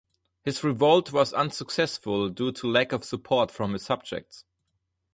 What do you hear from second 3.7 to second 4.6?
his subjects.